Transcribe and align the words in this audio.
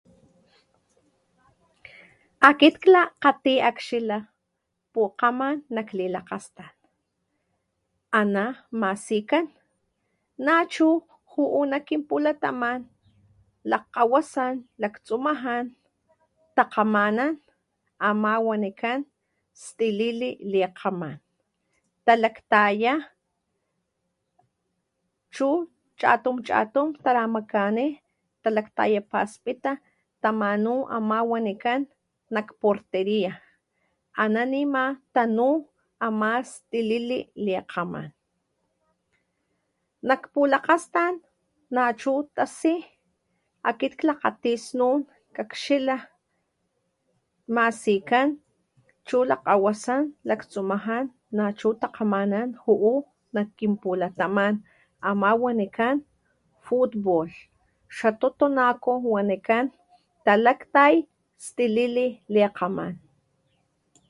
Akit 2.49 2.75
glakgati 2.83 3.53
akxila 3.69 4.17
pukgaman 4.93 5.55
nak 5.75 5.89
lilakgastan 5.97 6.71
ana 8.19 8.45
masikan 8.81 9.45
nachu 10.45 10.89
juhu 11.31 11.61
nak 11.71 11.81
kin 11.87 12.01
pulataman 12.09 12.79
lakgawasan 13.71 14.53
laktsumajan 14.81 15.65
takamanan 16.57 17.33
ama 18.09 18.33
wanikan 18.47 18.99
tilili 19.77 20.29
likaman 20.53 21.15
talaktaya 22.05 22.93
chu 25.35 25.47
chatum 25.99 26.37
chatum 26.47 26.87
taramakani 27.03 27.87
talakgtayapaspita 28.43 29.71
tamanu 30.23 30.73
ama 30.95 31.17
wanican 31.31 31.81
nak 32.33 32.47
porteria 32.61 33.33
ama 34.23 34.41
nima 34.53 34.83
an 34.95 34.97
tanu 35.15 35.47
ama 36.07 36.29
ltilili 36.45 37.19
likaman 37.45 38.07
nak 40.07 40.21
pulakastan 40.33 41.13
nachu 41.75 42.13
tasi 42.35 42.73
akit 43.69 43.93
kglagati 43.99 44.51
snun 44.65 44.99
kgaxila 45.35 45.97
masikan 47.55 48.29
chu 49.07 49.17
lakgawasan 49.29 50.03
lakgtsumajan 50.29 51.05
nachu 51.37 51.69
takamanan 51.83 52.49
juhu 52.63 52.93
nak 53.35 53.47
kin 53.59 53.73
pulataman 53.81 54.53
ama 55.09 55.29
wanican 55.43 55.97
futbol 56.65 57.27
xa 57.97 58.09
tutunaco 58.19 58.91
wanikan 59.13 59.65
talaktay 60.25 60.95
tilili 61.55 62.07
likaman. 62.35 62.93